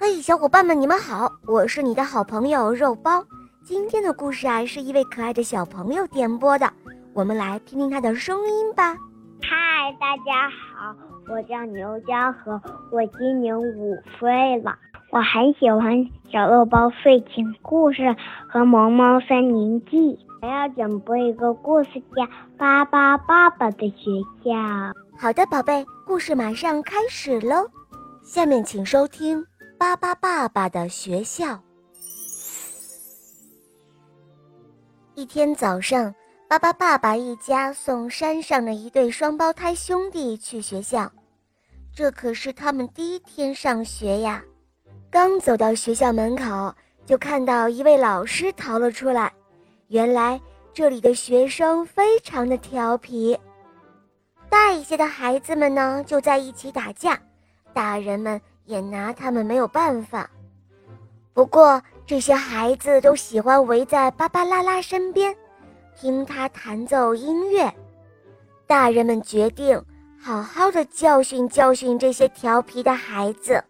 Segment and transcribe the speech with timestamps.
[0.00, 3.24] 嘿，小伙伴们，你们好，我是你的好朋友肉包。
[3.64, 6.72] 今天的故事啊，是一位可爱的小朋友点播的，
[7.12, 8.96] 我们来听听他的声音吧。
[9.42, 10.94] 嗨，大家好，
[11.28, 12.60] 我叫牛嘉禾，
[12.92, 14.78] 我今年五岁了，
[15.10, 18.14] 我很喜欢小肉包睡前故事
[18.48, 20.16] 和萌猫森林记。
[20.42, 22.22] 我要讲播一个故事，叫
[22.56, 24.52] 《巴巴爸爸的学校》。
[25.18, 27.66] 好的，宝贝，故事马上开始喽。
[28.22, 29.40] 下面请收听
[29.78, 31.54] 《巴巴爸爸的学校》。
[35.14, 36.12] 一天早上，
[36.48, 41.08] 巴巴爸爸一家送山上的一对双胞胎兄弟去学校，
[41.94, 44.42] 这可是他们第一天上学呀。
[45.10, 46.74] 刚走到学校门口，
[47.06, 49.32] 就看到一位老师逃了出来。
[49.86, 50.40] 原来
[50.74, 53.38] 这里的学生非常的调皮，
[54.50, 57.16] 大一些的孩子们呢就在一起打架，
[57.72, 60.28] 大人们也拿他们没有办法。
[61.32, 65.34] 不过这些孩子都喜欢围在芭芭拉拉身边，
[65.98, 67.72] 听他弹奏音乐。
[68.66, 69.82] 大人们决定
[70.20, 73.64] 好好的教训教训这些调皮的孩子。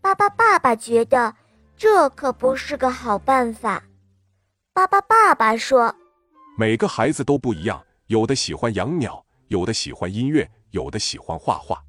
[0.00, 1.34] 巴巴爸爸觉得
[1.76, 3.82] 这可不是个好办法。
[4.72, 5.92] 巴巴爸爸说
[6.56, 11.82] ：“每个孩子都不一样，有的喜欢养鸟，有的喜欢音乐，有的喜欢画画。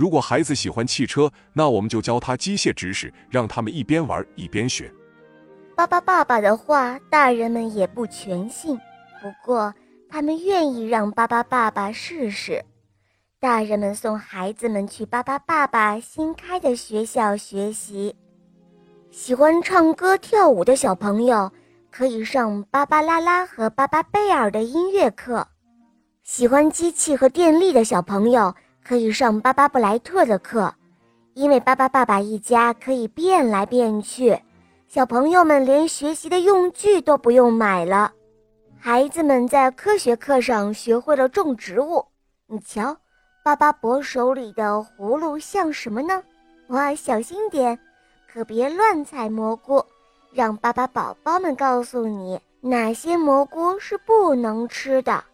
[0.00, 4.90] 如果孩子喜欢汽车，那我们就教他机械知识，让他们一边玩一边学。”
[5.76, 8.74] 巴巴爸爸的话，大人们也不全信，
[9.20, 9.74] 不过
[10.08, 12.64] 他们愿意让巴巴爸爸试试。
[13.38, 18.16] 大人们送孩子们去巴巴爸爸新开的学校学习。
[19.10, 21.52] 喜欢唱歌跳舞的小朋友。
[21.90, 25.48] 可以上芭芭拉拉和巴巴贝尔的音乐课，
[26.22, 30.74] 喜欢机器和电力的小朋友可以上巴巴布莱特的课，
[31.34, 34.40] 因为巴巴爸爸一家可以变来变去，
[34.88, 38.12] 小朋友们连学习的用具都不用买了。
[38.78, 42.04] 孩子们在科学课上学会了种植物，
[42.46, 42.96] 你瞧，
[43.44, 46.22] 巴巴伯手里的葫芦像什么呢？
[46.68, 47.78] 哇，小心点，
[48.32, 49.84] 可别乱采蘑菇。
[50.32, 55.24] 让巴巴宝宝们告诉你哪些蘑菇是不能吃的。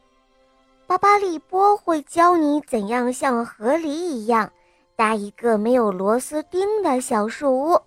[0.86, 4.52] 巴巴利波会教你怎样像河狸一样
[4.94, 7.80] 搭一个没有螺丝钉的小树屋。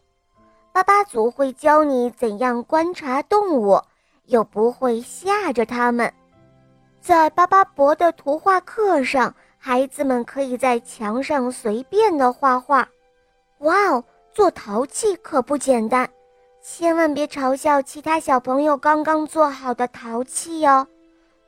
[0.74, 3.82] 巴巴祖会教你怎样观察动物，
[4.26, 6.14] 又不会吓着它们。
[7.00, 12.88] 在巴巴伯的图画课上，孩子们可以在墙上随便的画画。
[13.59, 16.08] 哇哦，做陶器可不简单。
[16.62, 20.86] 千万别嘲笑其他小朋友刚刚做好的陶器哟，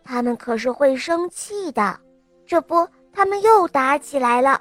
[0.03, 1.99] 他们可是会生气的。
[2.45, 4.59] 这不，他们又打起来了，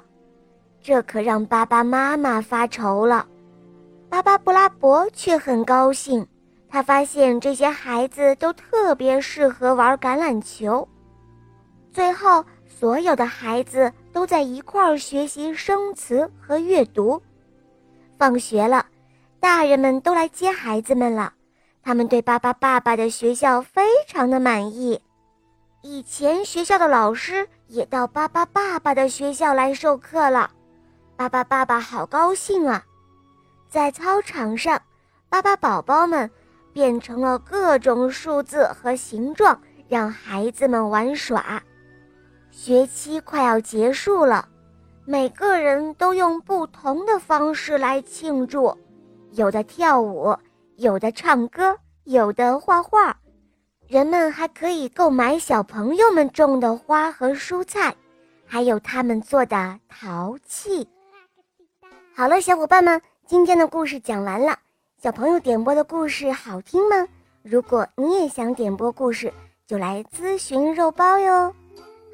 [0.81, 3.27] 这可让巴巴妈妈发愁了。
[4.09, 6.25] 巴巴布拉伯却很高兴，
[6.69, 10.87] 他发现这些孩子都特别适合玩橄榄球。
[11.91, 17.21] 最后，所有的孩子都在一块儿学习生词和阅读。
[18.17, 18.85] 放学了。
[19.39, 21.33] 大人们都来接孩子们了，
[21.81, 25.01] 他们对巴巴爸爸的学校非常的满意。
[25.83, 30.51] 以前学校的老师也到巴巴爸爸的学校来授课了，
[31.15, 32.83] 巴巴爸爸好高兴啊！
[33.67, 34.79] 在操场上，
[35.27, 36.29] 巴巴宝宝们
[36.71, 41.61] 变成了各种数字和形状，让孩子们玩耍。
[42.51, 44.47] 学期快要结束了，
[45.03, 48.77] 每个人都用不同的方式来庆祝。
[49.31, 50.37] 有的跳舞，
[50.75, 53.17] 有的唱歌，有的画画，
[53.91, 57.93] 人们还可以购买小朋友们种的花和蔬菜，
[58.47, 60.87] 还有他们做的陶器。
[62.15, 64.57] 好了，小伙伴们，今天的故事讲完了。
[65.03, 67.05] 小朋友点播的故事好听吗？
[67.43, 69.33] 如果你也想点播故事，
[69.67, 71.53] 就来咨询肉包哟。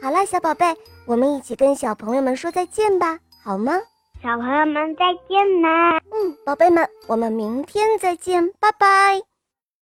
[0.01, 3.73] 好了，小宝贝，我们一起跟小朋友们说再见吧，好吗？
[4.23, 5.99] 小朋友们再见啦！
[6.11, 9.26] 嗯，宝贝们，我们明天再见，拜拜。